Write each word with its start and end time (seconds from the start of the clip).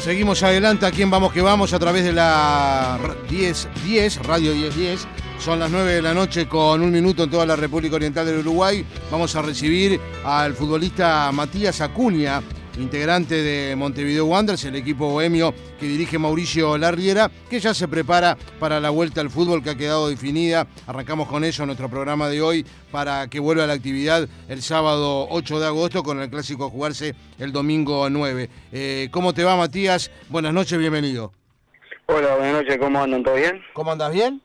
Seguimos 0.00 0.42
adelante 0.44 0.86
aquí 0.86 1.02
en 1.02 1.10
Vamos 1.10 1.32
que 1.32 1.42
Vamos 1.42 1.72
a 1.72 1.78
través 1.78 2.04
de 2.04 2.12
la 2.12 2.98
10, 3.28 3.68
10, 3.84 4.22
Radio 4.22 4.54
1010. 4.54 5.06
Son 5.38 5.58
las 5.58 5.70
9 5.70 5.94
de 5.94 6.02
la 6.02 6.14
noche 6.14 6.48
con 6.48 6.82
un 6.82 6.90
minuto 6.90 7.24
en 7.24 7.30
toda 7.30 7.44
la 7.44 7.56
República 7.56 7.96
Oriental 7.96 8.24
del 8.24 8.38
Uruguay. 8.38 8.84
Vamos 9.10 9.34
a 9.34 9.42
recibir 9.42 10.00
al 10.24 10.54
futbolista 10.54 11.30
Matías 11.32 11.80
Acuña, 11.80 12.40
integrante 12.78 13.34
de 13.34 13.76
Montevideo 13.76 14.26
Wanderers, 14.26 14.64
el 14.64 14.76
equipo 14.76 15.10
bohemio 15.10 15.52
que 15.78 15.86
dirige 15.86 16.18
Mauricio 16.18 16.78
Larriera, 16.78 17.30
que 17.50 17.60
ya 17.60 17.74
se 17.74 17.88
prepara 17.88 18.36
para 18.58 18.80
la 18.80 18.90
vuelta 18.90 19.20
al 19.20 19.30
fútbol 19.30 19.62
que 19.62 19.70
ha 19.70 19.74
quedado 19.76 20.08
definida. 20.08 20.66
Arrancamos 20.86 21.28
con 21.28 21.44
eso 21.44 21.66
nuestro 21.66 21.88
programa 21.88 22.28
de 22.28 22.40
hoy 22.40 22.66
para 22.90 23.28
que 23.28 23.40
vuelva 23.40 23.64
a 23.64 23.66
la 23.66 23.72
actividad 23.74 24.28
el 24.48 24.62
sábado 24.62 25.26
8 25.30 25.60
de 25.60 25.66
agosto 25.66 26.02
con 26.02 26.20
el 26.20 26.30
clásico 26.30 26.66
a 26.66 26.70
jugarse 26.70 27.14
el 27.38 27.52
domingo 27.52 28.08
9. 28.08 28.48
Eh, 28.72 29.08
¿Cómo 29.10 29.34
te 29.34 29.44
va 29.44 29.56
Matías? 29.56 30.10
Buenas 30.28 30.52
noches, 30.52 30.78
bienvenido. 30.78 31.32
Hola, 32.06 32.36
buenas 32.36 32.62
noches, 32.62 32.78
¿cómo 32.78 33.02
andan? 33.02 33.22
¿Todo 33.22 33.34
bien? 33.34 33.60
¿Cómo 33.74 33.92
andas 33.92 34.12
bien? 34.12 34.40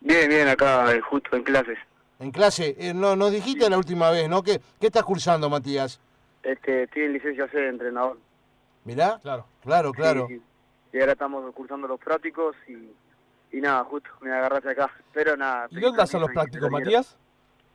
Bien, 0.00 0.28
bien, 0.28 0.48
acá 0.48 0.86
justo 1.08 1.36
en 1.36 1.42
clases. 1.42 1.78
En 2.18 2.30
clase, 2.30 2.74
eh, 2.78 2.94
no, 2.94 3.14
nos 3.14 3.30
dijiste 3.30 3.68
la 3.68 3.76
última 3.76 4.10
vez, 4.10 4.28
¿no? 4.28 4.42
¿Qué, 4.42 4.60
qué 4.80 4.86
estás 4.86 5.04
cursando, 5.04 5.50
Matías? 5.50 6.00
Este, 6.46 6.84
estoy 6.84 7.02
en 7.02 7.12
licencia 7.14 7.48
C 7.48 7.58
de 7.58 7.68
entrenador. 7.68 8.18
Mirá, 8.84 9.18
claro, 9.20 9.46
claro, 9.62 9.92
claro. 9.92 10.26
Sí, 10.28 10.36
sí. 10.36 10.42
Y 10.92 11.00
ahora 11.00 11.12
estamos 11.12 11.52
cursando 11.54 11.88
los 11.88 11.98
prácticos 11.98 12.54
y, 12.68 12.92
y 13.56 13.60
nada, 13.60 13.82
justo 13.84 14.08
me 14.20 14.32
agarraste 14.32 14.70
acá. 14.70 14.90
Pero 15.12 15.36
nada. 15.36 15.66
¿Y 15.70 15.80
dónde 15.80 16.02
hacen 16.02 16.20
los 16.20 16.30
prácticos, 16.30 16.70
Matías? 16.70 17.18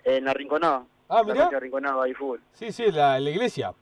En 0.03 0.23
la 0.25 0.34
Rinconada. 0.34 0.85
Ah, 1.09 1.17
La 1.17 1.23
mirá. 1.23 1.35
cancha 1.41 1.55
de 1.55 1.59
Rinconada, 1.59 2.03
ahí 2.03 2.13
fútbol. 2.13 2.41
Sí, 2.53 2.71
sí, 2.71 2.89
la, 2.91 3.20
la 3.20 3.30
iglesia. 3.30 3.73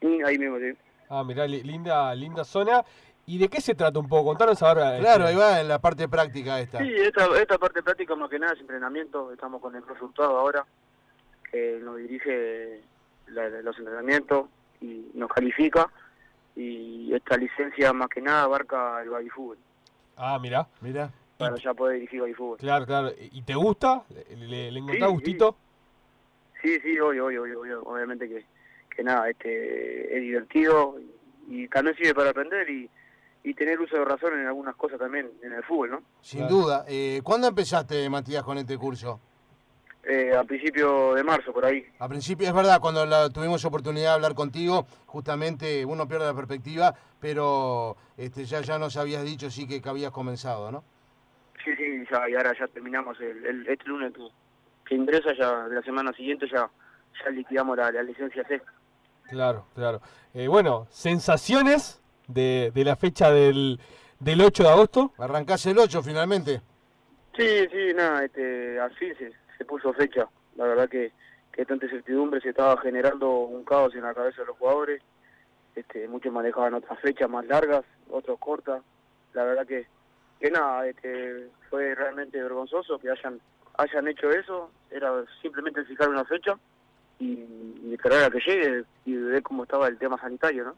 Y 0.00 0.22
ahí 0.22 0.38
mismo, 0.38 0.58
sí. 0.58 0.72
Ah, 1.08 1.22
mirá, 1.24 1.46
li- 1.46 1.62
linda, 1.62 2.12
linda 2.14 2.42
zona. 2.44 2.84
¿Y 3.26 3.38
de 3.38 3.48
qué 3.48 3.60
se 3.60 3.76
trata 3.76 4.00
un 4.00 4.08
poco? 4.08 4.30
Contanos 4.30 4.60
ahora. 4.62 4.98
Claro, 4.98 5.24
este, 5.24 5.28
ahí 5.28 5.36
va 5.36 5.60
en 5.60 5.68
la 5.68 5.78
parte 5.78 6.08
práctica 6.08 6.58
esta. 6.58 6.78
Sí, 6.78 6.92
esta, 6.96 7.26
esta 7.40 7.58
parte 7.58 7.80
práctica 7.82 8.16
más 8.16 8.28
que 8.28 8.40
nada 8.40 8.54
es 8.54 8.60
entrenamiento. 8.60 9.30
Estamos 9.32 9.60
con 9.62 9.76
el 9.76 9.86
resultado 9.86 10.36
ahora, 10.36 10.66
que 11.52 11.78
nos 11.82 11.96
dirige 11.98 12.82
la- 13.30 13.48
los 13.62 13.78
entrenamientos 13.78 14.48
y 14.80 15.10
nos 15.14 15.30
califica. 15.30 15.88
Y 16.56 17.14
esta 17.14 17.36
licencia 17.36 17.92
más 17.92 18.08
que 18.08 18.20
nada 18.20 18.42
abarca 18.42 19.00
el 19.02 19.10
baby 19.10 19.28
fútbol, 19.30 19.58
Ah, 20.16 20.38
mirá. 20.40 20.66
Mira. 20.80 21.10
para 21.38 21.56
ya 21.56 21.72
poder 21.72 21.94
dirigir 21.94 22.20
baby 22.20 22.34
fútbol. 22.34 22.58
Claro, 22.58 22.84
claro. 22.84 23.10
¿Y 23.18 23.40
te 23.42 23.54
gusta? 23.54 24.02
¿Le, 24.10 24.36
le, 24.46 24.70
le 24.70 24.78
encontrás 24.80 25.08
Sí, 25.08 25.14
gustito? 25.14 25.56
Sí, 26.60 26.78
sí, 26.80 26.98
obvio, 26.98 27.26
obvio, 27.26 27.42
obvio, 27.42 27.60
obvio. 27.60 27.82
obviamente 27.84 28.28
que, 28.28 28.44
que 28.94 29.02
nada, 29.02 29.30
este 29.30 30.14
es 30.14 30.20
divertido 30.20 30.96
y, 31.48 31.62
y 31.62 31.68
también 31.68 31.96
sirve 31.96 32.14
para 32.14 32.30
aprender 32.30 32.68
y, 32.68 32.90
y 33.42 33.54
tener 33.54 33.80
uso 33.80 33.96
de 33.96 34.04
razón 34.04 34.38
en 34.38 34.46
algunas 34.46 34.76
cosas 34.76 34.98
también 34.98 35.30
en 35.42 35.54
el 35.54 35.62
fútbol, 35.64 35.90
¿no? 35.92 36.02
Sin 36.20 36.40
Claro. 36.40 36.54
duda. 36.56 36.84
Eh, 36.88 37.22
¿Cuándo 37.24 37.46
empezaste, 37.48 38.10
Matías, 38.10 38.42
con 38.42 38.58
este 38.58 38.76
curso? 38.76 39.18
Eh, 40.02 40.34
a 40.34 40.42
principio 40.44 41.14
de 41.14 41.22
marzo, 41.22 41.52
por 41.52 41.64
ahí. 41.66 41.84
A 41.98 42.08
principio, 42.08 42.48
es 42.48 42.54
verdad, 42.54 42.80
cuando 42.80 43.04
la- 43.04 43.28
tuvimos 43.28 43.62
oportunidad 43.66 44.08
de 44.10 44.14
hablar 44.14 44.34
contigo, 44.34 44.86
justamente 45.06 45.84
uno 45.84 46.08
pierde 46.08 46.24
la 46.26 46.34
perspectiva, 46.34 46.94
pero 47.20 47.96
este, 48.16 48.44
ya, 48.46 48.62
ya 48.62 48.78
nos 48.78 48.96
habías 48.96 49.24
dicho 49.24 49.50
sí 49.50 49.68
que, 49.68 49.82
que 49.82 49.88
habías 49.88 50.10
comenzado, 50.10 50.72
¿no? 50.72 50.82
Sí, 51.62 51.70
sí, 51.76 52.02
ya, 52.10 52.28
y 52.30 52.34
ahora 52.34 52.54
ya 52.58 52.66
terminamos 52.68 53.20
el, 53.20 53.44
el- 53.44 53.68
este 53.68 53.84
lunes 53.84 54.12
que, 54.14 54.26
que 54.86 54.94
ingresa, 54.94 55.34
ya 55.38 55.68
de 55.68 55.74
la 55.76 55.82
semana 55.82 56.12
siguiente 56.14 56.46
ya, 56.50 56.70
ya 57.22 57.30
liquidamos 57.30 57.76
la, 57.76 57.92
la 57.92 58.02
licencia 58.02 58.42
C. 58.48 58.62
Claro, 59.28 59.66
claro. 59.74 60.00
Eh, 60.32 60.48
bueno, 60.48 60.86
sensaciones 60.90 62.00
de, 62.26 62.72
de 62.74 62.84
la 62.84 62.96
fecha 62.96 63.30
del, 63.30 63.78
del 64.18 64.40
8 64.40 64.62
de 64.62 64.68
agosto. 64.70 65.12
Arrancás 65.18 65.66
el 65.66 65.78
8 65.78 66.02
finalmente. 66.02 66.62
Sí, 67.36 67.66
sí, 67.70 67.92
nada, 67.94 68.24
este, 68.24 68.80
así 68.80 69.14
se, 69.18 69.32
se 69.60 69.66
puso 69.66 69.92
fecha. 69.92 70.26
La 70.56 70.64
verdad 70.64 70.88
que, 70.88 71.12
que 71.52 71.66
tanta 71.66 71.84
incertidumbre 71.84 72.40
se 72.40 72.48
estaba 72.48 72.80
generando 72.80 73.30
un 73.30 73.62
caos 73.62 73.94
en 73.94 74.02
la 74.02 74.14
cabeza 74.14 74.40
de 74.40 74.46
los 74.46 74.56
jugadores. 74.56 75.02
Este, 75.74 76.08
muchos 76.08 76.32
manejaban 76.32 76.72
otras 76.72 76.98
fechas 77.00 77.28
más 77.28 77.44
largas, 77.44 77.84
otros 78.08 78.38
cortas. 78.38 78.82
La 79.34 79.44
verdad 79.44 79.66
que, 79.66 79.86
que 80.40 80.50
nada, 80.50 80.88
este, 80.88 81.48
fue 81.68 81.94
realmente 81.94 82.42
vergonzoso 82.42 82.98
que 82.98 83.10
hayan 83.10 83.38
hayan 83.76 84.08
hecho 84.08 84.30
eso. 84.30 84.70
Era 84.90 85.12
simplemente 85.42 85.84
fijar 85.84 86.08
una 86.08 86.24
fecha 86.24 86.56
y, 87.18 87.44
esperar 87.92 88.24
a 88.24 88.30
que 88.30 88.40
llegue 88.40 88.84
y 89.04 89.14
ver 89.14 89.42
cómo 89.42 89.64
estaba 89.64 89.88
el 89.88 89.98
tema 89.98 90.18
sanitario, 90.18 90.64
¿no? 90.64 90.74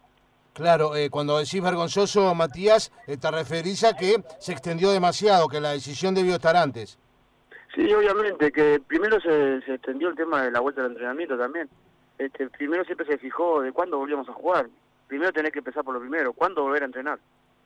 Claro, 0.55 0.97
eh, 0.97 1.09
cuando 1.09 1.39
decís 1.39 1.63
vergonzoso, 1.63 2.35
Matías, 2.35 2.91
eh, 3.07 3.17
te 3.17 3.31
referís 3.31 3.85
a 3.85 3.97
que 3.97 4.23
se 4.41 4.53
extendió 4.53 4.91
demasiado, 4.91 5.47
que 5.47 5.61
la 5.61 5.71
decisión 5.71 6.15
debió 6.15 6.35
estar 6.35 6.57
antes. 6.57 6.99
Sí, 7.75 7.93
obviamente, 7.93 8.53
que 8.53 8.81
primero 8.87 9.21
se, 9.21 9.63
se 9.63 9.75
extendió 9.75 10.09
el 10.09 10.17
tema 10.17 10.43
de 10.43 10.51
la 10.51 10.61
vuelta 10.61 10.83
al 10.83 10.89
entrenamiento 10.89 11.39
también. 11.39 11.69
Este, 12.19 12.49
primero 12.51 12.85
siempre 12.85 13.07
se 13.07 13.19
fijó 13.19 13.63
de 13.63 13.73
cuándo 13.73 13.99
volvíamos 13.99 14.29
a 14.29 14.33
jugar. 14.33 14.69
Primero 15.07 15.33
tenés 15.33 15.53
que 15.53 15.61
empezar 15.61 15.83
por 15.83 15.95
lo 15.95 16.01
primero, 16.01 16.33
cuándo 16.33 16.63
volver 16.63 16.83
a 16.83 16.87
entrenar. 16.87 17.19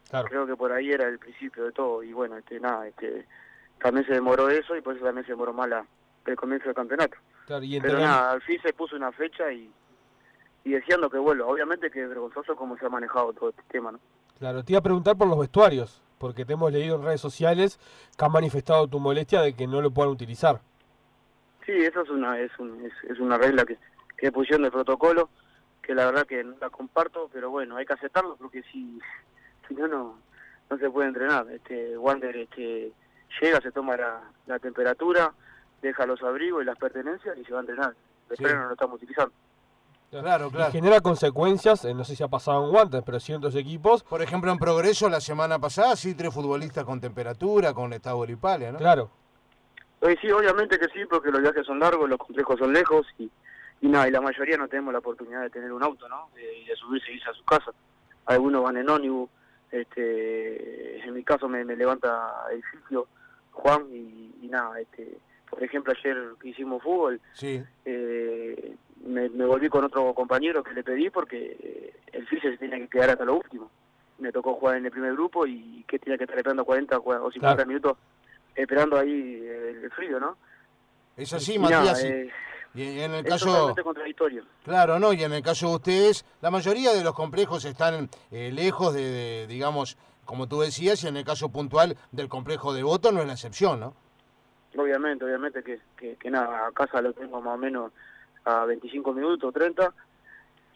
Claro. 0.08 0.28
Creo 0.28 0.46
que 0.46 0.56
por 0.56 0.72
ahí 0.72 0.92
era 0.92 1.08
el 1.08 1.18
principio 1.18 1.64
de 1.64 1.72
todo 1.72 2.02
y 2.02 2.12
bueno, 2.12 2.36
este, 2.36 2.60
nada, 2.60 2.86
este, 2.86 3.26
también 3.80 4.06
se 4.06 4.14
demoró 4.14 4.48
eso 4.48 4.76
y 4.76 4.80
por 4.80 4.94
eso 4.94 5.04
también 5.04 5.26
se 5.26 5.32
demoró 5.32 5.52
más 5.52 5.68
la, 5.68 5.84
el 6.26 6.36
comienzo 6.36 6.66
del 6.66 6.74
campeonato. 6.74 7.16
claro 7.46 7.64
y 7.64 7.80
Pero 7.80 7.98
nada, 7.98 8.32
al 8.32 8.42
fin 8.42 8.60
se 8.62 8.72
puso 8.72 8.94
una 8.94 9.10
fecha 9.10 9.50
y, 9.52 9.68
y 10.64 10.70
deseando 10.70 11.10
que 11.10 11.18
vuelva. 11.18 11.46
Obviamente 11.46 11.90
que 11.90 12.02
es 12.02 12.08
vergonzoso 12.08 12.54
cómo 12.54 12.78
se 12.78 12.86
ha 12.86 12.88
manejado 12.88 13.32
todo 13.32 13.50
este 13.50 13.62
tema, 13.68 13.92
¿no? 13.92 14.00
Claro, 14.38 14.62
te 14.62 14.72
iba 14.72 14.78
a 14.78 14.82
preguntar 14.82 15.16
por 15.16 15.26
los 15.26 15.38
vestuarios, 15.38 16.02
porque 16.18 16.44
te 16.44 16.54
hemos 16.54 16.72
leído 16.72 16.96
en 16.96 17.04
redes 17.04 17.20
sociales 17.20 17.78
que 18.16 18.24
han 18.24 18.32
manifestado 18.32 18.86
tu 18.88 18.98
molestia 19.00 19.40
de 19.42 19.54
que 19.54 19.66
no 19.66 19.80
lo 19.82 19.90
puedan 19.90 20.12
utilizar. 20.12 20.60
Sí, 21.64 21.72
eso 21.72 22.02
es 22.02 22.10
una 22.10 22.38
es, 22.40 22.50
un- 22.58 22.84
es, 22.84 22.92
es 23.10 23.18
una 23.18 23.36
regla 23.38 23.64
que, 23.64 23.76
que 24.16 24.30
pusieron 24.32 24.62
del 24.62 24.72
protocolo, 24.72 25.28
que 25.82 25.94
la 25.94 26.06
verdad 26.06 26.26
que 26.26 26.42
no 26.44 26.54
la 26.60 26.70
comparto, 26.70 27.28
pero 27.32 27.50
bueno, 27.50 27.76
hay 27.76 27.86
que 27.86 27.92
aceptarlo 27.94 28.36
porque 28.36 28.62
si, 28.72 28.98
si 29.68 29.74
no, 29.74 29.88
no 29.88 30.18
no 30.68 30.78
se 30.78 30.90
puede 30.90 31.06
entrenar. 31.08 31.46
Este 31.52 31.96
Wander 31.96 32.36
este, 32.36 32.90
llega, 33.40 33.60
se 33.60 33.70
toma 33.70 33.96
la, 33.96 34.20
la 34.46 34.58
temperatura, 34.58 35.32
deja 35.80 36.06
los 36.06 36.20
abrigos 36.24 36.60
y 36.62 36.66
las 36.66 36.76
pertenencias 36.76 37.38
y 37.38 37.44
se 37.44 37.52
va 37.52 37.58
a 37.58 37.60
entrenar. 37.60 37.94
El 38.30 38.36
Sí. 38.36 38.42
no 38.42 38.66
lo 38.66 38.72
estamos 38.72 38.96
utilizando. 38.96 39.32
Claro, 40.10 40.46
Y 40.48 40.50
claro. 40.50 40.72
genera 40.72 41.00
consecuencias, 41.00 41.84
eh, 41.84 41.92
no 41.92 42.04
sé 42.04 42.14
si 42.16 42.22
ha 42.22 42.28
pasado 42.28 42.64
en 42.64 42.70
Guantes, 42.70 43.02
pero 43.04 43.18
sí 43.20 43.32
en 43.32 43.38
otros 43.38 43.54
equipos. 43.56 44.02
Por 44.02 44.22
ejemplo, 44.22 44.50
en 44.52 44.58
Progreso 44.58 45.08
la 45.08 45.20
semana 45.20 45.58
pasada, 45.58 45.96
sí, 45.96 46.14
tres 46.14 46.32
futbolistas 46.32 46.84
con 46.84 47.00
temperatura, 47.00 47.74
con 47.74 47.92
estado 47.92 48.20
gripalia, 48.20 48.72
¿no? 48.72 48.78
Claro, 48.78 49.10
Hoy 50.00 50.16
sí, 50.20 50.30
obviamente 50.30 50.78
que 50.78 50.86
sí, 50.88 51.00
porque 51.08 51.30
los 51.30 51.40
viajes 51.40 51.66
son 51.66 51.78
largos, 51.80 52.08
los 52.08 52.18
complejos 52.18 52.58
son 52.58 52.72
lejos 52.72 53.06
y, 53.18 53.30
y 53.80 53.88
nada, 53.88 54.06
y 54.06 54.10
la 54.10 54.20
mayoría 54.20 54.56
no 54.58 54.68
tenemos 54.68 54.92
la 54.92 54.98
oportunidad 54.98 55.40
de 55.40 55.50
tener 55.50 55.72
un 55.72 55.82
auto, 55.82 56.06
¿no? 56.08 56.28
De- 56.34 56.58
Y 56.60 56.66
de 56.66 56.76
subirse 56.76 57.10
y 57.10 57.14
irse 57.16 57.30
a 57.30 57.34
su 57.34 57.42
casa. 57.44 57.72
Algunos 58.26 58.62
van 58.62 58.76
en 58.76 58.88
ónibus, 58.90 59.30
este, 59.72 61.00
en 61.06 61.14
mi 61.14 61.24
caso 61.24 61.48
me, 61.48 61.64
me 61.64 61.76
levanta 61.76 62.30
edificio 62.52 63.06
Juan 63.52 63.86
y, 63.90 64.34
y 64.42 64.48
nada, 64.48 64.78
este, 64.80 65.18
por 65.48 65.62
ejemplo 65.64 65.92
ayer 65.96 66.16
que 66.40 66.48
hicimos 66.50 66.82
fútbol, 66.82 67.20
Sí. 67.32 67.62
eh, 67.86 68.76
me, 69.06 69.28
me 69.30 69.44
volví 69.44 69.68
con 69.68 69.84
otro 69.84 70.12
compañero 70.14 70.62
que 70.62 70.74
le 70.74 70.82
pedí 70.84 71.10
porque 71.10 71.56
eh, 71.60 71.94
el 72.12 72.26
fisio 72.26 72.50
se 72.50 72.58
tenía 72.58 72.78
que 72.78 72.88
quedar 72.88 73.10
hasta 73.10 73.24
lo 73.24 73.36
último. 73.36 73.70
Me 74.18 74.32
tocó 74.32 74.54
jugar 74.54 74.76
en 74.76 74.86
el 74.86 74.90
primer 74.90 75.12
grupo 75.12 75.46
y 75.46 75.84
que 75.86 75.98
tenía 75.98 76.16
que 76.18 76.24
estar 76.24 76.36
esperando 76.38 76.64
40 76.64 76.98
o 76.98 77.02
50 77.30 77.38
Claro. 77.40 77.66
minutos 77.66 77.98
esperando 78.54 78.98
ahí 78.98 79.10
el, 79.10 79.84
el 79.84 79.90
frío, 79.90 80.18
¿no? 80.18 80.36
Es 81.16 81.32
así, 81.32 81.54
Y 81.54 81.58
Matías. 81.58 82.02
y- 82.04 82.06
eh, 82.08 82.30
y 82.74 83.00
en 83.00 83.12
el 83.14 83.24
es 83.24 83.30
caso... 83.32 83.74
contradictorio. 83.82 84.44
Claro, 84.64 84.98
¿no? 84.98 85.12
Y 85.14 85.22
en 85.24 85.32
el 85.32 85.42
caso 85.42 85.68
de 85.70 85.74
ustedes, 85.76 86.24
la 86.42 86.50
mayoría 86.50 86.92
de 86.92 87.02
los 87.02 87.14
complejos 87.14 87.64
están 87.64 88.10
eh, 88.30 88.50
lejos 88.52 88.92
de, 88.94 89.02
de, 89.02 89.46
digamos, 89.46 89.96
como 90.26 90.46
tú 90.46 90.60
decías, 90.60 91.02
y 91.04 91.08
en 91.08 91.16
el 91.16 91.24
caso 91.24 91.48
puntual 91.50 91.96
del 92.12 92.28
complejo 92.28 92.74
de 92.74 92.82
Voto 92.82 93.12
no 93.12 93.20
es 93.20 93.26
la 93.26 93.32
excepción, 93.32 93.80
¿no? 93.80 93.94
Obviamente, 94.76 95.24
obviamente 95.24 95.62
que, 95.62 95.80
que, 95.96 96.16
que 96.16 96.30
nada, 96.30 96.66
a 96.66 96.72
casa 96.72 97.00
lo 97.00 97.14
tengo 97.14 97.40
más 97.40 97.54
o 97.54 97.58
menos 97.58 97.92
a 98.46 98.64
25 98.64 99.12
minutos, 99.12 99.52
30. 99.52 99.92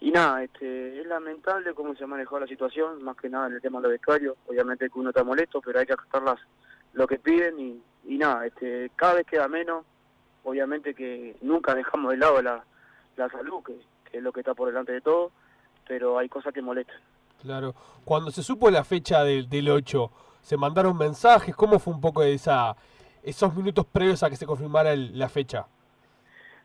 Y 0.00 0.10
nada, 0.10 0.42
este, 0.42 1.00
es 1.00 1.06
lamentable 1.06 1.72
cómo 1.74 1.94
se 1.94 2.04
ha 2.04 2.06
manejado 2.06 2.40
la 2.40 2.46
situación, 2.46 3.02
más 3.02 3.16
que 3.16 3.28
nada 3.28 3.46
en 3.46 3.54
el 3.54 3.60
tema 3.62 3.78
de 3.78 3.84
los 3.84 3.92
vestuarios. 3.92 4.36
Obviamente 4.48 4.88
que 4.90 4.98
uno 4.98 5.10
está 5.10 5.24
molesto, 5.24 5.60
pero 5.60 5.78
hay 5.78 5.86
que 5.86 5.92
acatar 5.92 6.22
las, 6.22 6.38
lo 6.94 7.06
que 7.06 7.18
piden 7.18 7.82
y, 8.04 8.16
nada, 8.18 8.46
este, 8.46 8.90
cada 8.96 9.14
vez 9.14 9.26
queda 9.26 9.46
menos. 9.48 9.84
Obviamente 10.42 10.94
que 10.94 11.36
nunca 11.42 11.74
dejamos 11.74 12.10
de 12.12 12.16
lado 12.16 12.40
la, 12.42 12.64
la 13.16 13.28
salud, 13.28 13.62
que, 13.62 13.78
es 14.16 14.22
lo 14.22 14.32
que 14.32 14.40
está 14.40 14.54
por 14.54 14.68
delante 14.68 14.92
de 14.92 15.02
todo, 15.02 15.30
pero 15.86 16.18
hay 16.18 16.28
cosas 16.28 16.52
que 16.54 16.62
molestan. 16.62 16.96
claro. 17.42 17.74
Cuando 18.04 18.30
se 18.30 18.42
supo 18.42 18.70
la 18.70 18.82
fecha 18.82 19.22
del, 19.22 19.48
del 19.50 19.68
8, 19.68 20.10
¿se 20.40 20.56
mandaron 20.56 20.96
mensajes? 20.96 21.54
¿Cómo 21.54 21.78
fue 21.78 21.92
un 21.92 22.00
poco 22.00 22.22
esa, 22.22 22.74
esos 23.22 23.54
minutos 23.54 23.84
previos 23.86 24.22
a 24.22 24.30
que 24.30 24.36
se 24.36 24.46
confirmara 24.46 24.92
el- 24.94 25.16
la 25.18 25.28
fecha? 25.28 25.66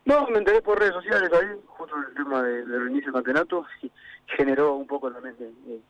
No, 0.06 0.26
me 0.28 0.38
enteré 0.38 0.62
por 0.62 0.78
redes 0.78 0.94
sociales 0.94 1.30
ahí, 1.32 1.48
justo 1.66 1.94
el 2.08 2.14
tema 2.14 2.42
de- 2.42 2.64
del 2.64 2.84
reinicio 2.84 3.12
del 3.12 3.22
campeonato, 3.22 3.66
y 3.82 3.90
generó 4.26 4.74
un 4.74 4.86
poco 4.86 5.12
también 5.12 5.36
de, 5.36 5.46
de- 5.46 5.80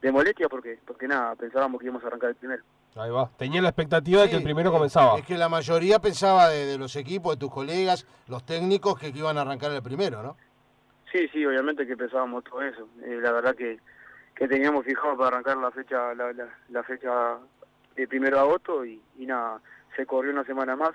de 0.00 0.12
molestia 0.12 0.48
porque 0.48 0.78
porque 0.86 1.08
nada, 1.08 1.34
pensábamos 1.36 1.78
que 1.80 1.86
íbamos 1.86 2.02
a 2.04 2.06
arrancar 2.06 2.30
el 2.30 2.36
primero. 2.36 2.62
Ahí 2.96 3.10
va. 3.10 3.28
Tenía 3.36 3.60
la 3.60 3.68
expectativa 3.68 4.22
de 4.22 4.30
que 4.30 4.36
el 4.36 4.42
primero 4.42 4.72
comenzaba. 4.72 5.18
Es 5.18 5.26
que 5.26 5.36
la 5.36 5.48
mayoría 5.48 5.98
pensaba 6.00 6.48
de, 6.48 6.78
los 6.78 6.96
equipos, 6.96 7.34
de 7.34 7.40
tus 7.40 7.52
colegas, 7.52 8.06
los 8.28 8.44
técnicos, 8.44 8.98
que, 8.98 9.08
iban 9.08 9.38
a 9.38 9.42
arrancar 9.42 9.70
el 9.72 9.82
primero, 9.82 10.22
¿no? 10.22 10.36
Sí, 11.12 11.28
sí, 11.32 11.44
obviamente 11.44 11.86
que 11.86 11.96
pensábamos 11.96 12.44
todo 12.44 12.62
eso. 12.62 12.88
Eh, 13.02 13.18
la 13.20 13.32
verdad 13.32 13.54
que, 13.54 13.78
que 14.34 14.48
teníamos 14.48 14.84
fijado 14.84 15.16
para 15.16 15.28
arrancar 15.36 15.56
la 15.58 15.70
fecha 15.70 16.14
la, 16.14 16.32
la, 16.68 16.82
fecha 16.82 17.38
de 17.96 18.08
primero 18.08 18.36
de 18.36 18.42
agosto 18.42 18.84
y, 18.84 19.00
y 19.18 19.26
nada, 19.26 19.60
se 19.96 20.06
corrió 20.06 20.32
una 20.32 20.44
semana 20.44 20.74
más, 20.76 20.92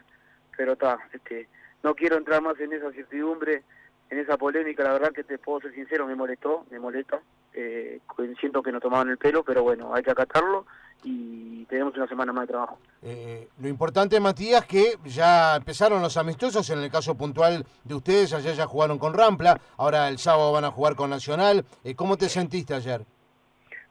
pero 0.58 0.74
está, 0.74 0.98
este, 1.14 1.48
no 1.84 1.96
quiero 1.96 2.18
entrar 2.18 2.42
más 2.42 2.60
en 2.60 2.74
esa 2.74 2.92
certidumbre, 2.92 3.64
en 4.10 4.20
esa 4.20 4.38
polémica, 4.38 4.84
la 4.84 4.94
verdad 4.94 5.12
que 5.12 5.24
te 5.24 5.38
puedo 5.38 5.62
ser 5.62 5.74
sincero, 5.74 6.08
me 6.08 6.16
molestó, 6.16 6.66
me 6.72 6.80
molesta, 6.80 7.20
eh, 7.54 8.00
siento 8.40 8.64
que 8.64 8.72
nos 8.72 8.82
tomaban 8.82 9.10
el 9.10 9.18
pelo, 9.18 9.44
pero 9.44 9.64
bueno, 9.64 9.94
hay 9.94 10.04
que 10.04 10.12
acatarlo 10.12 10.66
y 11.04 11.66
tenemos 11.66 11.96
una 11.96 12.08
semana 12.08 12.32
más 12.32 12.44
de 12.44 12.54
trabajo. 12.54 12.78
Eh, 13.02 13.50
lo 13.62 13.68
importante, 13.68 14.20
Matías, 14.20 14.66
que 14.66 14.98
ya 15.06 15.58
empezaron 15.58 16.02
los 16.02 16.16
amistosos, 16.16 16.70
en 16.70 16.80
el 16.80 16.90
caso 16.90 17.16
puntual 17.16 17.66
de 17.84 17.96
ustedes, 17.96 18.34
ayer 18.34 18.56
ya 18.56 18.66
jugaron 18.66 18.98
con 18.98 19.14
Rampla, 19.14 19.60
ahora 19.78 20.08
el 20.08 20.18
sábado 20.18 20.54
van 20.54 20.66
a 20.66 20.72
jugar 20.72 20.96
con 20.96 21.10
Nacional. 21.10 21.66
Eh, 21.84 21.96
¿Cómo 21.96 22.18
te 22.18 22.30
sentiste 22.30 22.74
ayer? 22.74 23.02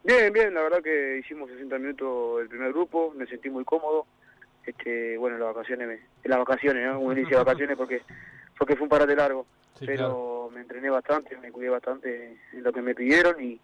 Bien, 0.04 0.32
bien, 0.32 0.54
la 0.54 0.62
verdad 0.62 0.82
que 0.82 1.18
hicimos 1.18 1.50
60 1.50 1.78
minutos 1.78 2.40
el 2.40 2.48
primer 2.48 2.72
grupo, 2.72 3.12
me 3.14 3.26
sentí 3.26 3.50
muy 3.50 3.64
cómodo. 3.64 4.06
Este, 4.64 5.16
bueno, 5.18 5.38
las 5.38 5.54
vacaciones, 5.54 6.00
las 6.24 6.38
vacaciones, 6.38 6.86
¿no? 6.86 7.00
Un 7.00 7.18
inicio 7.18 7.38
de 7.38 7.44
vacaciones 7.44 7.76
porque, 7.76 8.02
porque 8.58 8.76
fue 8.76 8.84
un 8.84 8.88
parate 8.88 9.16
largo. 9.16 9.46
pero 9.80 10.50
me 10.52 10.60
entrené 10.60 10.90
bastante, 10.90 11.36
me 11.38 11.50
cuidé 11.50 11.70
bastante 11.70 12.38
en 12.52 12.62
lo 12.62 12.72
que 12.72 12.82
me 12.82 12.94
pidieron 12.94 13.42
y, 13.42 13.60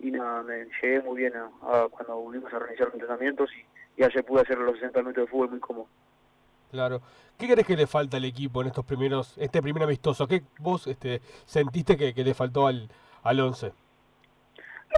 y 0.00 0.10
nada, 0.10 0.42
me 0.42 0.66
llegué 0.82 1.00
muy 1.00 1.22
bien 1.22 1.32
a, 1.36 1.86
cuando 1.90 2.16
volvimos 2.18 2.52
a 2.52 2.58
realizar 2.58 2.86
los 2.86 2.94
entrenamientos 2.94 3.50
y, 3.54 4.00
y 4.00 4.04
ayer 4.04 4.24
pude 4.24 4.42
hacer 4.42 4.58
los 4.58 4.74
60 4.74 5.00
minutos 5.00 5.24
de 5.24 5.30
fútbol 5.30 5.50
muy 5.50 5.60
cómodo. 5.60 5.86
Claro. 6.70 7.02
¿Qué 7.38 7.48
crees 7.48 7.66
que 7.66 7.76
le 7.76 7.86
falta 7.86 8.16
al 8.16 8.24
equipo 8.24 8.62
en 8.62 8.68
estos 8.68 8.84
primeros, 8.84 9.36
este 9.36 9.60
primer 9.60 9.82
amistoso? 9.82 10.26
¿Qué 10.26 10.42
vos 10.58 10.86
este, 10.86 11.20
sentiste 11.44 11.96
que, 11.96 12.24
le 12.24 12.34
faltó 12.34 12.66
al, 12.66 12.88
al 13.22 13.40
11? 13.40 13.72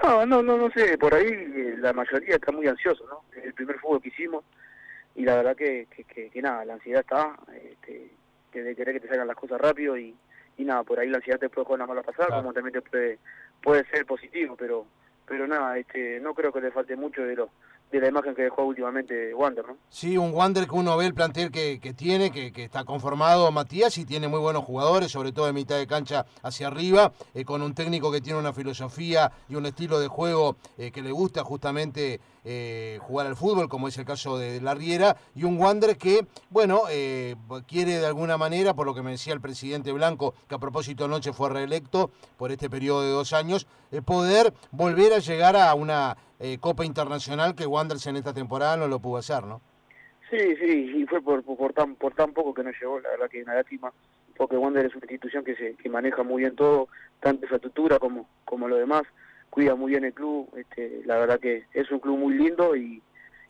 No, 0.03 0.27
no, 0.27 0.43
no, 0.43 0.56
no 0.59 0.71
sé, 0.71 0.99
por 0.99 1.15
ahí 1.15 1.27
eh, 1.27 1.77
la 1.79 1.93
mayoría 1.93 2.35
está 2.35 2.53
muy 2.53 2.67
ansioso, 2.67 3.05
¿no? 3.06 3.25
El 3.41 3.55
primer 3.55 3.79
fútbol 3.79 4.03
que 4.03 4.09
hicimos 4.09 4.45
y 5.14 5.25
la 5.25 5.37
verdad 5.37 5.56
que, 5.56 5.87
que, 5.90 6.31
que, 6.31 6.43
nada, 6.43 6.64
la 6.64 6.75
ansiedad 6.75 7.00
está, 7.00 7.37
este, 7.55 8.11
de 8.52 8.76
querer 8.76 8.94
que 8.94 9.00
te 9.00 9.08
salgan 9.08 9.28
las 9.28 9.37
cosas 9.37 9.61
rápido 9.61 9.96
y, 9.96 10.14
y 10.56 10.64
nada, 10.64 10.82
por 10.82 10.99
ahí 10.99 11.08
la 11.08 11.19
ansiedad 11.19 11.38
te 11.38 11.49
puede 11.49 11.64
jugar 11.66 11.81
una 11.81 11.87
mala 11.87 12.02
pasada, 12.02 12.37
como 12.37 12.52
también 12.52 12.72
te 12.75 12.82
puede, 12.82 13.19
puede 13.62 13.84
ser 13.87 14.06
positivo, 14.06 14.56
pero 14.56 14.87
pero 15.26 15.46
nada, 15.46 15.78
este, 15.78 16.20
no 16.20 16.34
creo 16.34 16.52
que 16.52 16.61
le 16.61 16.70
falte 16.70 16.96
mucho 16.96 17.22
de 17.22 17.37
lo 17.37 17.49
de 17.94 18.00
la 18.00 18.08
imagen 18.08 18.35
que 18.35 18.43
dejó 18.43 18.64
últimamente 18.64 19.32
Wander, 19.35 19.67
¿no? 19.67 19.76
Sí, 19.88 20.19
un 20.19 20.32
Wander 20.35 20.67
que 20.67 20.75
uno 20.75 20.96
ve 20.96 21.06
el 21.06 21.14
plantel 21.14 21.50
que, 21.50 21.79
que 21.81 21.94
tiene, 21.94 22.31
que, 22.31 22.52
que, 22.52 22.64
está 22.64 22.85
conformado 22.85 23.50
Matías 23.52 23.96
y 23.99 24.05
tiene 24.05 24.26
muy 24.26 24.41
buenos 24.41 24.64
jugadores, 24.64 25.12
sobre 25.12 25.31
todo 25.31 25.46
de 25.46 25.52
mitad 25.52 25.76
de 25.76 25.87
cancha 25.87 26.26
hacia 26.43 26.67
arriba, 26.67 27.12
eh, 27.35 27.44
con 27.44 27.62
un 27.62 27.75
técnico 27.75 28.11
que 28.11 28.20
tiene 28.20 28.38
una 28.38 28.52
filosofía 28.52 29.31
y 29.49 29.55
un 29.55 29.67
estilo 29.67 30.00
de 30.00 30.08
juego 30.08 30.56
eh, 30.76 30.91
que 30.91 31.02
le 31.02 31.12
gusta 31.12 31.44
justamente 31.44 32.20
eh, 32.44 32.99
jugar 33.02 33.29
al 33.29 33.37
fútbol, 33.37 33.69
como 33.69 33.87
es 33.87 33.96
el 33.96 34.05
caso 34.05 34.38
de 34.38 34.61
la 34.61 34.75
Riera, 34.75 35.17
y 35.35 35.44
un 35.44 35.56
Wander 35.56 35.96
que, 35.96 36.26
bueno, 36.50 36.82
quiere 37.67 37.99
de 37.99 38.06
alguna 38.06 38.37
manera, 38.37 38.75
por 38.75 38.87
lo 38.87 38.94
que 38.94 39.02
me 39.02 39.12
decía 39.12 39.32
el 39.32 39.41
presidente 39.41 39.93
Blanco, 39.93 40.35
que 40.49 40.56
a 40.56 40.58
propósito 40.58 41.05
anoche 41.05 41.32
fue 41.32 41.49
reelecto 41.49 42.11
por 42.37 42.50
este 42.50 42.69
periodo 42.69 43.02
de 43.02 43.11
dos 43.11 43.32
años, 43.32 43.67
poder 44.05 44.52
volver 44.73 45.12
a 45.12 45.19
llegar 45.20 45.56
a 45.56 45.75
una 45.75 46.17
eh, 46.40 46.58
Copa 46.58 46.84
Internacional 46.84 47.54
que 47.54 47.66
Wanderers 47.66 48.06
en 48.06 48.16
esta 48.16 48.34
temporada 48.34 48.76
no 48.76 48.88
lo 48.88 48.98
pudo 48.98 49.19
hacer, 49.19 49.44
¿no? 49.44 49.60
Sí, 50.31 50.56
sí, 50.56 50.92
y 50.96 51.06
fue 51.06 51.20
por, 51.22 51.42
por, 51.42 51.72
tan, 51.72 51.96
por 51.96 52.14
tan 52.14 52.32
poco 52.32 52.54
que 52.54 52.64
no 52.64 52.70
llegó, 52.70 52.98
la 53.00 53.10
verdad 53.10 53.28
que 53.31 53.40
es 53.40 53.44
una 53.44 53.54
lástima, 53.54 53.92
porque 54.36 54.56
Wanderers 54.56 54.90
es 54.90 54.96
una 54.96 55.04
institución 55.04 55.44
que 55.44 55.54
se 55.54 55.75
que 55.75 55.88
maneja 55.88 56.22
muy 56.22 56.42
bien 56.42 56.56
todo, 56.56 56.88
tanto 57.20 57.44
infraestructura 57.44 57.98
como, 57.98 58.26
como 58.44 58.66
lo 58.66 58.76
demás, 58.76 59.02
cuida 59.50 59.76
muy 59.76 59.92
bien 59.92 60.04
el 60.04 60.12
club, 60.12 60.48
este, 60.56 61.02
la 61.04 61.19
verdad 61.19 61.38
que 61.38 61.64
es 61.72 61.90
un 61.92 62.00
club 62.00 62.19
muy 62.19 62.34
lindo 62.34 62.75
y, 62.75 63.00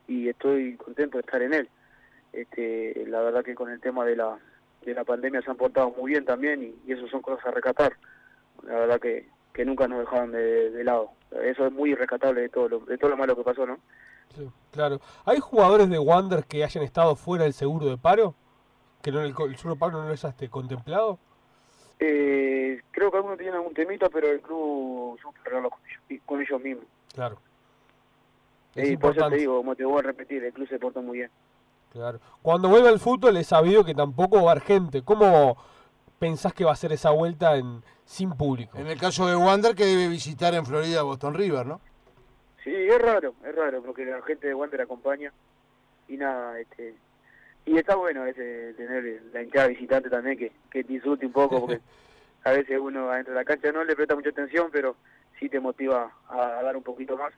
y 0.07 0.29
estoy 0.29 0.77
contento 0.77 1.17
de 1.17 1.23
estar 1.23 1.41
en 1.41 1.55
él. 1.55 1.69
Este, 2.33 3.05
la 3.07 3.23
verdad 3.23 3.45
que 3.45 3.55
con 3.55 3.71
el 3.71 3.81
tema 3.81 4.05
de 4.05 4.17
la, 4.17 4.37
de 4.85 4.93
la 4.93 5.05
pandemia 5.05 5.41
se 5.41 5.51
han 5.51 5.57
portado 5.57 5.95
muy 5.97 6.11
bien 6.11 6.25
también 6.25 6.63
y, 6.63 6.75
y 6.87 6.93
eso 6.93 7.09
son 7.09 7.23
cosas 7.23 7.47
a 7.47 7.53
recatar. 7.53 7.97
La 8.65 8.75
verdad 8.75 9.01
que, 9.01 9.27
que 9.55 9.65
nunca 9.65 9.89
nos 9.89 10.01
dejaban 10.01 10.33
de, 10.33 10.85
lado. 10.85 11.13
Eso 11.43 11.67
es 11.67 11.73
muy 11.73 11.95
rescatable 11.95 12.43
de 12.43 12.49
todo 12.51 12.69
lo, 12.69 12.81
de 12.81 12.99
todo 12.99 13.11
lo 13.11 13.17
malo 13.17 13.37
que 13.37 13.45
pasó, 13.45 13.65
¿no? 13.65 13.79
Sí, 14.37 14.51
claro. 14.73 15.01
¿Hay 15.25 15.39
jugadores 15.39 15.89
de 15.89 15.99
Wander 15.99 16.45
que 16.45 16.65
hayan 16.65 16.83
estado 16.83 17.15
fuera 17.15 17.45
del 17.45 17.55
seguro 17.55 17.87
de 17.87 17.97
paro? 17.97 18.35
¿Que 19.01 19.13
no 19.13 19.21
el, 19.21 19.29
el 19.29 19.57
seguro 19.57 19.75
de 19.75 19.81
paro 19.81 19.93
no 19.93 20.09
lo 20.09 20.13
es 20.13 20.25
este, 20.25 20.51
contemplado? 20.51 21.19
Eh, 22.01 22.83
creo 22.91 23.11
que 23.11 23.17
algunos 23.17 23.39
tienen 23.39 23.55
algún 23.55 23.73
temita, 23.75 24.09
pero 24.09 24.29
el 24.29 24.41
club 24.41 25.19
supo 25.23 25.39
arreglarlo 25.41 25.71
con 25.71 25.81
ellos, 25.87 26.23
con 26.27 26.43
ellos 26.43 26.61
mismos. 26.61 26.85
Claro. 27.15 27.39
y 28.75 28.97
por 28.97 29.17
eso 29.17 29.29
te 29.29 29.37
digo, 29.37 29.59
como 29.59 29.77
te 29.77 29.85
voy 29.85 30.01
a 30.01 30.03
repetir, 30.03 30.43
el 30.43 30.53
club 30.53 30.69
se 30.69 30.81
portó 30.81 31.01
muy 31.01 31.19
bien. 31.19 31.31
Claro. 31.93 32.19
Cuando 32.43 32.69
vuelva 32.69 32.89
al 32.89 32.99
fútbol 32.99 33.37
he 33.37 33.45
sabido 33.45 33.85
que 33.85 33.95
tampoco 33.95 34.43
va 34.43 34.49
a 34.49 34.53
haber 34.53 34.65
gente. 34.65 35.03
¿Cómo 35.03 35.57
pensás 36.25 36.55
que 36.55 36.65
va 36.65 36.73
a 36.73 36.77
ser 36.77 36.91
esa 36.91 37.11
vuelta 37.11 37.55
en, 37.55 37.83
sin 38.07 38.31
público. 38.31 38.79
En 38.79 38.87
el 38.87 38.99
caso 38.99 39.27
de 39.27 39.37
Wander 39.37 39.75
que 39.75 39.85
debe 39.85 40.09
visitar 40.09 40.55
en 40.55 40.65
Florida 40.65 41.03
Boston 41.03 41.35
River, 41.35 41.67
¿no? 41.67 41.83
Sí, 42.63 42.73
es 42.75 42.99
raro, 42.99 43.35
es 43.45 43.55
raro, 43.55 43.83
porque 43.83 44.07
la 44.07 44.23
gente 44.23 44.47
de 44.47 44.55
Wander 44.55 44.81
acompaña 44.81 45.35
y 46.09 46.17
nada, 46.17 46.59
este 46.59 46.95
y 47.67 47.77
está 47.77 47.97
bueno 47.97 48.25
ese 48.25 48.73
tener 48.73 49.23
la 49.35 49.43
hinchada 49.43 49.69
visitante 49.69 50.09
también 50.09 50.39
que, 50.39 50.53
que 50.71 50.83
te 50.83 50.95
insulte 50.95 51.27
un 51.27 51.33
poco 51.33 51.61
porque 51.61 51.81
a 52.45 52.53
veces 52.53 52.79
uno 52.81 53.11
adentro 53.11 53.35
de 53.35 53.41
la 53.41 53.45
cancha 53.45 53.71
no 53.71 53.85
le 53.85 53.95
presta 53.95 54.15
mucha 54.15 54.31
atención 54.31 54.69
pero 54.71 54.97
sí 55.39 55.51
te 55.51 55.61
motiva 55.61 56.11
a, 56.29 56.63
dar 56.63 56.77
un 56.77 56.83
poquito 56.83 57.17
más 57.19 57.33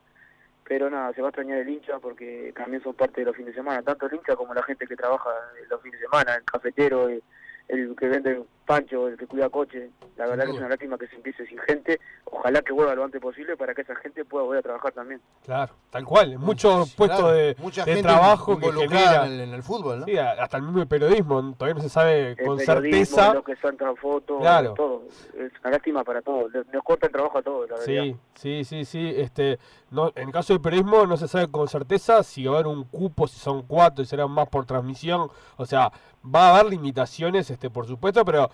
pero 0.65 0.91
nada, 0.91 1.13
se 1.13 1.23
va 1.23 1.29
a 1.29 1.31
extrañar 1.31 1.59
el 1.59 1.69
hincha 1.69 1.99
porque 2.01 2.53
también 2.57 2.83
son 2.83 2.95
parte 2.95 3.21
de 3.21 3.27
los 3.27 3.37
fines 3.37 3.55
de 3.55 3.61
semana, 3.61 3.83
tanto 3.83 4.07
el 4.07 4.15
hincha 4.15 4.35
como 4.35 4.53
la 4.55 4.65
gente 4.65 4.87
que 4.87 4.97
trabaja 4.97 5.31
los 5.71 5.81
fines 5.81 6.01
de 6.01 6.07
semana, 6.07 6.35
el 6.35 6.45
cafetero, 6.45 7.09
el, 7.09 7.23
el 7.69 7.97
que 7.97 8.09
vende 8.09 8.43
Pancho, 8.67 9.07
el 9.09 9.17
que 9.17 9.27
cuida 9.27 9.49
coche. 9.49 9.91
La 10.17 10.27
verdad 10.27 10.45
que 10.45 10.51
es 10.51 10.57
una 10.59 10.69
lástima 10.69 10.99
que 10.99 11.07
se 11.07 11.17
empiece 11.17 11.47
sin 11.47 11.59
gente. 11.61 12.01
Ojalá 12.25 12.61
que 12.63 12.73
vuelva 12.73 12.95
lo 12.95 13.05
antes 13.05 13.21
posible 13.21 13.57
para 13.57 13.75
que 13.75 13.83
esa 13.83 13.95
gente 13.97 14.25
pueda 14.25 14.45
volver 14.45 14.59
a 14.59 14.63
trabajar 14.63 14.93
también. 14.93 15.21
Claro, 15.45 15.73
tal 15.91 16.05
cual. 16.05 16.39
Muchos 16.39 16.95
puestos 16.95 17.33
de, 17.33 17.55
trabajo 18.03 18.59
que 18.59 18.73
genera, 18.73 19.27
en, 19.27 19.55
el, 19.55 19.63
fútbol, 19.63 20.01
¿no? 20.01 20.05
Sí, 20.05 20.19
hasta 20.19 20.57
el 20.57 20.65
mismo 20.65 20.85
periodismo. 20.87 21.55
Todavía 21.57 21.75
no 21.75 21.81
se 21.81 21.89
sabe 21.89 22.37
con 22.45 22.59
certeza. 22.59 23.35
Lo 23.35 23.45
que 23.45 23.57
fotos, 24.01 24.41
claro. 24.41 24.75
todo. 24.75 25.05
Es 25.39 25.53
una 25.61 25.71
lástima 25.71 26.03
para 26.03 26.21
todos. 26.23 26.53
Nos 26.73 26.83
corta 26.83 27.07
el 27.07 27.13
trabajo 27.13 27.39
a 27.39 27.43
todos, 27.43 27.71
la 27.71 27.77
verdad. 27.77 27.87
Sí, 27.87 28.17
sí, 28.35 28.65
sí, 28.65 28.85
sí. 28.85 29.15
Este, 29.17 29.59
no, 29.91 30.11
en 30.15 30.27
el 30.27 30.33
caso 30.33 30.53
del 30.53 30.61
periodismo 30.61 31.07
no 31.07 31.17
se 31.17 31.29
sabe 31.29 31.49
con 31.49 31.69
certeza 31.69 32.23
si 32.25 32.45
va 32.45 32.53
a 32.53 32.55
haber 32.57 32.67
un 32.67 32.85
cupo, 32.85 33.29
si 33.29 33.39
son 33.39 33.63
cuatro 33.63 34.03
y 34.03 34.07
serán 34.07 34.31
más 34.31 34.49
por 34.49 34.67
transmisión. 34.67 35.31
O 35.57 35.67
sea, 35.67 35.93
va 36.35 36.49
a 36.49 36.59
haber 36.59 36.71
limitaciones, 36.73 37.51
este, 37.51 37.71
por 37.71 37.87
supuesto, 37.87 38.25
pero 38.25 38.51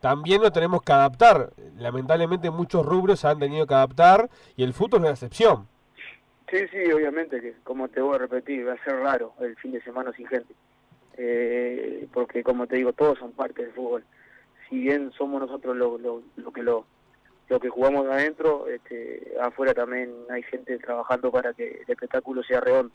también 0.00 0.42
lo 0.42 0.50
tenemos 0.50 0.82
que 0.82 0.92
adaptar. 0.92 1.52
Lamentablemente 1.76 2.50
muchos 2.50 2.84
rubros 2.84 3.20
se 3.20 3.28
han 3.28 3.38
tenido 3.38 3.66
que 3.66 3.74
adaptar 3.74 4.28
y 4.56 4.64
el 4.64 4.72
fútbol 4.72 5.00
es 5.00 5.04
la 5.04 5.10
excepción. 5.10 5.68
Sí, 6.50 6.58
sí, 6.70 6.92
obviamente 6.92 7.40
que, 7.40 7.54
como 7.64 7.88
te 7.88 8.00
voy 8.00 8.16
a 8.16 8.18
repetir, 8.18 8.68
va 8.68 8.74
a 8.74 8.84
ser 8.84 8.96
raro 8.96 9.32
el 9.40 9.56
fin 9.56 9.72
de 9.72 9.82
semana 9.82 10.12
sin 10.12 10.26
gente. 10.26 10.54
Eh, 11.16 12.06
porque, 12.12 12.42
como 12.42 12.66
te 12.66 12.76
digo, 12.76 12.92
todos 12.92 13.18
son 13.18 13.32
parte 13.32 13.62
del 13.62 13.72
fútbol. 13.72 14.04
Si 14.68 14.78
bien 14.78 15.12
somos 15.16 15.40
nosotros 15.40 15.76
lo, 15.76 15.96
lo, 15.98 16.22
lo 16.36 16.52
que 16.52 16.62
lo, 16.62 16.84
lo 17.48 17.60
que 17.60 17.68
jugamos 17.68 18.06
adentro, 18.06 18.66
este, 18.66 19.34
afuera 19.40 19.74
también 19.74 20.12
hay 20.30 20.42
gente 20.42 20.78
trabajando 20.78 21.30
para 21.30 21.52
que 21.52 21.82
el 21.86 21.90
espectáculo 21.90 22.42
sea 22.42 22.60
redondo. 22.60 22.92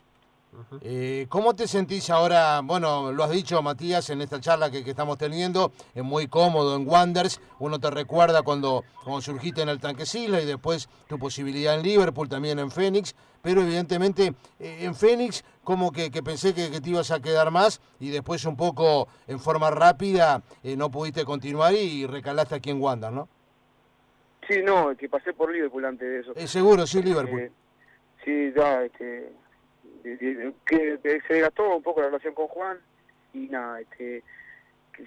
Eh, 0.80 1.26
¿Cómo 1.28 1.54
te 1.54 1.66
sentís 1.66 2.10
ahora? 2.10 2.60
Bueno, 2.62 3.12
lo 3.12 3.24
has 3.24 3.30
dicho 3.30 3.62
Matías 3.62 4.10
en 4.10 4.20
esta 4.20 4.40
charla 4.40 4.70
que, 4.70 4.78
estamos 4.78 5.18
teniendo, 5.18 5.72
es 5.94 6.02
muy 6.02 6.28
cómodo 6.28 6.76
en 6.76 6.88
Wanders, 6.88 7.40
uno 7.58 7.78
te 7.78 7.90
recuerda 7.90 8.42
cuando, 8.42 8.84
cuando 9.04 9.20
surgiste 9.20 9.62
en 9.62 9.68
el 9.68 9.80
Tanquecila 9.80 10.40
y 10.40 10.46
después 10.46 10.88
tu 11.06 11.18
posibilidad 11.18 11.74
en 11.74 11.82
Liverpool, 11.82 12.28
también 12.28 12.58
en 12.58 12.70
Fénix, 12.70 13.14
pero 13.42 13.62
evidentemente 13.62 14.34
eh, 14.58 14.78
en 14.80 14.94
Fénix 14.94 15.44
como 15.62 15.92
que, 15.92 16.10
pensé 16.22 16.54
que, 16.54 16.80
te 16.80 16.90
ibas 16.90 17.10
a 17.10 17.20
quedar 17.20 17.50
más 17.50 17.80
y 18.00 18.10
después 18.10 18.44
un 18.44 18.56
poco 18.56 19.08
en 19.26 19.38
forma 19.38 19.70
rápida 19.70 20.42
eh, 20.62 20.76
no 20.76 20.90
pudiste 20.90 21.24
continuar 21.24 21.74
y 21.74 22.06
recalaste 22.06 22.54
aquí 22.54 22.70
en 22.70 22.80
Wander, 22.80 23.12
¿no? 23.12 23.28
Sí, 24.48 24.62
no, 24.64 24.96
que 24.96 25.10
pasé 25.10 25.34
por 25.34 25.52
Liverpool 25.52 25.84
antes 25.84 26.08
de 26.08 26.20
eso. 26.20 26.46
seguro, 26.46 26.86
sí, 26.86 27.02
Liverpool. 27.02 27.52
sí, 28.24 28.50
ya, 28.56 28.82
este 28.82 29.30
que, 30.02 31.20
se 31.26 31.40
gastó 31.40 31.76
un 31.76 31.82
poco 31.82 32.00
la 32.00 32.06
relación 32.06 32.34
con 32.34 32.48
Juan 32.48 32.78
y 33.32 33.48
nada, 33.48 33.80
este, 33.80 34.22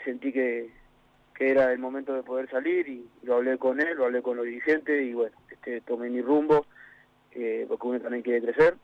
sentí 0.03 0.31
que, 0.31 0.69
que 1.33 1.49
era 1.49 1.71
el 1.71 1.79
momento 1.79 2.13
de 2.13 2.23
poder 2.23 2.49
salir 2.49 2.87
y 2.87 3.09
lo 3.23 3.35
hablé 3.35 3.57
con 3.57 3.81
él, 3.81 3.97
lo 3.97 4.05
hablé 4.05 4.21
con 4.21 4.37
los 4.37 4.45
dirigentes 4.45 5.01
y 5.03 5.13
bueno, 5.13 5.35
este, 5.49 5.81
tomé 5.81 6.09
mi 6.09 6.21
rumbo 6.21 6.65
eh, 7.33 7.65
porque 7.67 7.87
uno 7.87 7.99
también 7.99 8.23
quiere 8.23 8.41
crecer. 8.41 8.75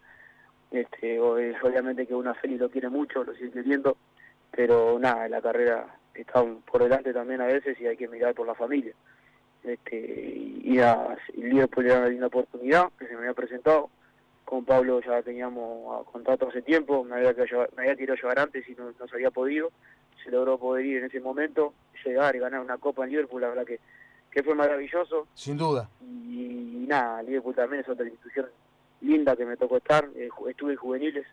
Este, 0.72 1.20
obviamente 1.20 2.06
que 2.06 2.14
una 2.14 2.34
Félix 2.34 2.60
lo 2.60 2.70
quiere 2.70 2.90
mucho, 2.90 3.24
lo 3.24 3.34
sigue 3.34 3.52
queriendo, 3.52 3.98
pero 4.52 5.00
nada, 5.00 5.30
la 5.30 5.42
carrera 5.42 5.88
está 6.14 6.44
por 6.70 6.84
delante 6.84 7.14
también 7.14 7.42
a 7.42 7.46
veces 7.46 7.80
y 7.80 7.88
hay 7.88 7.96
que 7.96 8.08
mirar 8.08 8.34
por 8.34 8.48
la 8.48 8.56
familia. 8.56 8.94
Este, 9.64 9.98
y, 10.64 10.80
a, 10.80 11.18
el 11.36 11.50
Liverpool 11.50 11.86
era 11.86 12.00
una 12.00 12.10
linda 12.10 12.28
oportunidad 12.28 12.90
que 12.98 13.08
se 13.08 13.14
me 13.14 13.20
había 13.20 13.34
presentado. 13.34 13.90
Con 14.48 14.63
Pablo 14.63 15.01
ya 15.01 15.22
teníamos 15.22 16.08
contrato 16.08 16.48
hace 16.48 16.62
tiempo, 16.62 17.04
me 17.04 17.18
había, 17.18 17.34
me 17.75 17.82
había 17.82 17.96
querido 17.98 18.16
llevar 18.16 18.39
antes 18.39 18.68
y 18.70 18.75
no, 18.75 18.94
no 18.98 19.08
se 19.08 19.16
había 19.16 19.30
podido. 19.30 19.74
Se 20.24 20.32
logró 20.32 20.58
poder 20.58 20.86
ir 20.86 21.00
en 21.00 21.04
ese 21.04 21.20
momento, 21.20 21.74
llegar 22.06 22.34
y 22.34 22.39
ganar 22.39 22.62
una 22.62 22.77
copa 22.77 23.04
en 23.04 23.10
Liverpool, 23.10 23.42
la 23.42 23.50
verdad 23.50 23.66
que, 23.66 23.82
que 24.32 24.44
fue 24.44 24.56
maravilloso. 24.56 25.27
Sin 25.34 25.58
duda. 25.58 25.89
Y, 26.01 26.86
nada, 26.88 27.22
Liverpool 27.24 27.56
también 27.56 27.82
es 27.82 27.89
otra 27.89 28.06
institución 28.06 28.46
linda 29.01 29.36
que 29.36 29.46
me 29.46 29.58
tocó 29.58 29.75
estar. 29.75 30.08
Eh, 30.16 30.30
estuve 30.48 30.72
en 30.72 30.77
juveniles 30.77 31.27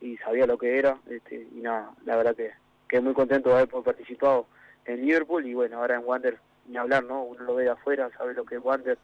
y 0.00 0.16
sabía 0.18 0.46
lo 0.46 0.56
que 0.56 0.78
era. 0.78 0.96
Este, 1.10 1.48
y 1.52 1.60
nada, 1.60 1.90
la 2.04 2.14
verdad 2.14 2.36
que, 2.36 2.52
que 2.88 3.00
muy 3.00 3.14
contento 3.14 3.48
de 3.48 3.56
haber 3.56 3.68
participado 3.82 4.46
en 4.84 5.04
Liverpool 5.04 5.44
y 5.44 5.54
bueno, 5.54 5.78
ahora 5.78 5.96
en 5.96 6.04
Wander 6.04 6.38
ni 6.68 6.76
hablar, 6.76 7.02
¿no? 7.02 7.24
Uno 7.24 7.42
lo 7.42 7.56
ve 7.56 7.64
de 7.64 7.70
afuera, 7.70 8.10
sabe 8.16 8.34
lo 8.34 8.44
que 8.44 8.54
es 8.54 8.64
Wander, 8.64 8.96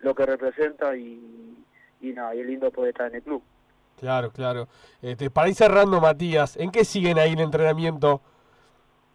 lo 0.00 0.14
que 0.14 0.26
representa 0.26 0.94
y, 0.94 1.64
y 2.00 2.12
nada, 2.12 2.34
y 2.34 2.40
es 2.40 2.46
lindo 2.46 2.70
poder 2.70 2.90
estar 2.90 3.08
en 3.08 3.16
el 3.16 3.22
club. 3.22 3.42
Claro, 3.98 4.30
claro. 4.30 4.68
Este, 5.02 5.30
para 5.30 5.48
ir 5.48 5.54
cerrando, 5.54 6.00
Matías, 6.00 6.56
¿en 6.56 6.70
qué 6.70 6.84
siguen 6.84 7.18
ahí 7.18 7.32
el 7.32 7.40
entrenamiento? 7.40 8.20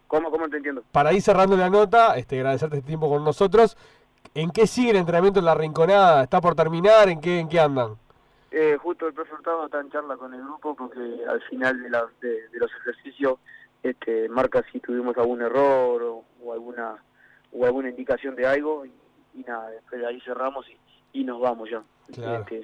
¿Cómo, 0.07 0.29
cómo 0.29 0.49
te 0.49 0.57
entiendo? 0.57 0.83
Para 0.91 1.13
ir 1.13 1.21
cerrando 1.21 1.55
la 1.55 1.69
nota, 1.69 2.17
este, 2.17 2.37
agradecerte 2.37 2.77
este 2.77 2.87
tiempo 2.87 3.09
con 3.09 3.23
nosotros. 3.23 3.77
¿En 4.35 4.51
qué 4.51 4.67
sigue 4.67 4.91
el 4.91 4.97
entrenamiento 4.97 5.39
en 5.39 5.45
la 5.45 5.55
Rinconada? 5.55 6.23
¿Está 6.23 6.41
por 6.41 6.55
terminar? 6.55 7.09
¿En 7.09 7.21
qué, 7.21 7.39
en 7.39 7.49
qué 7.49 7.59
andan? 7.59 7.95
Eh, 8.51 8.77
justo 8.81 9.07
el 9.07 9.13
profe 9.13 9.33
Hurtado 9.33 9.65
está 9.65 9.79
en 9.79 9.89
charla 9.89 10.17
con 10.17 10.33
el 10.33 10.41
grupo 10.41 10.75
porque 10.75 10.99
al 11.27 11.41
final 11.43 11.81
de, 11.81 11.89
la, 11.89 12.05
de, 12.21 12.49
los 12.53 12.71
ejercicios 12.81 13.39
este, 13.81 14.29
marca 14.29 14.63
si 14.71 14.79
tuvimos 14.79 15.17
algún 15.17 15.41
error 15.41 16.23
o 16.41 16.53
alguna 16.53 16.97
o 17.51 17.65
alguna 17.65 17.89
indicación 17.89 18.35
de 18.35 18.45
algo 18.45 18.85
y, 18.85 18.91
nada, 19.41 19.69
después 19.69 20.01
de 20.01 20.07
ahí 20.07 20.21
cerramos 20.21 20.65
y, 20.69 21.19
y 21.21 21.23
nos 21.23 21.39
vamos 21.39 21.69
ya. 21.69 21.83
Este, 22.09 22.59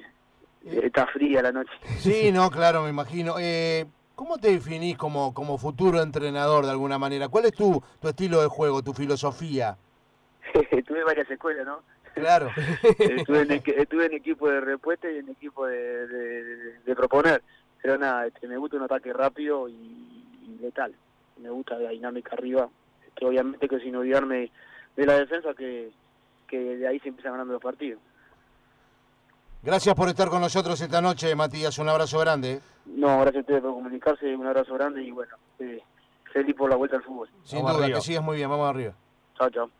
eh, 0.64 0.80
está 0.84 1.06
fría 1.06 1.42
la 1.42 1.52
noche. 1.52 1.72
Sí, 1.98 2.30
no, 2.32 2.50
claro, 2.50 2.82
me 2.82 2.90
imagino. 2.90 3.36
Eh, 3.38 3.86
¿Cómo 4.14 4.38
te 4.38 4.50
definís 4.50 4.98
como, 4.98 5.32
como 5.32 5.56
futuro 5.56 6.02
entrenador 6.02 6.64
de 6.64 6.70
alguna 6.72 6.98
manera? 6.98 7.28
¿Cuál 7.28 7.46
es 7.46 7.52
tu, 7.52 7.82
tu 8.00 8.08
estilo 8.08 8.42
de 8.42 8.48
juego, 8.48 8.82
tu 8.82 8.92
filosofía? 8.92 9.76
Tuve 10.86 11.04
varias 11.04 11.30
escuelas, 11.30 11.66
¿no? 11.66 11.80
Claro. 12.14 12.50
estuve, 12.98 13.40
en, 13.42 13.50
estuve 13.50 14.06
en 14.06 14.12
equipo 14.12 14.48
de 14.48 14.60
respuesta 14.60 15.10
y 15.10 15.18
en 15.18 15.28
equipo 15.30 15.66
de, 15.66 16.06
de, 16.06 16.96
proponer. 16.96 17.42
Pero 17.80 17.96
nada, 17.96 18.26
este, 18.26 18.46
me 18.46 18.58
gusta 18.58 18.76
un 18.76 18.82
ataque 18.82 19.12
rápido 19.12 19.68
y, 19.68 19.72
y 19.72 20.58
letal. 20.60 20.94
Me 21.38 21.48
gusta 21.48 21.78
la 21.78 21.90
dinámica 21.90 22.34
arriba. 22.34 22.68
Este, 23.06 23.24
obviamente 23.24 23.68
que 23.68 23.80
sin 23.80 23.96
olvidarme 23.96 24.50
de 24.96 25.06
la 25.06 25.14
defensa 25.14 25.54
que, 25.54 25.90
que 26.50 26.58
de 26.58 26.88
ahí 26.88 26.98
se 26.98 27.08
empiezan 27.08 27.32
ganando 27.32 27.54
los 27.54 27.62
partidos. 27.62 28.00
Gracias 29.62 29.94
por 29.94 30.08
estar 30.08 30.28
con 30.28 30.40
nosotros 30.40 30.80
esta 30.80 31.00
noche, 31.00 31.34
Matías. 31.36 31.78
Un 31.78 31.88
abrazo 31.88 32.18
grande. 32.18 32.60
No, 32.86 33.20
gracias 33.20 33.36
a 33.36 33.40
ustedes 33.40 33.60
por 33.62 33.74
comunicarse. 33.74 34.34
Un 34.34 34.46
abrazo 34.46 34.74
grande 34.74 35.02
y 35.02 35.10
bueno, 35.10 35.36
eh, 35.58 35.80
feliz 36.32 36.56
por 36.56 36.70
la 36.70 36.76
vuelta 36.76 36.96
al 36.96 37.02
fútbol. 37.02 37.28
Sin 37.44 37.60
duda, 37.60 37.86
que 37.86 38.00
sigas 38.00 38.22
muy 38.22 38.36
bien. 38.36 38.48
Vamos 38.48 38.68
arriba. 38.68 38.94
Chao, 39.38 39.50
chao. 39.50 39.70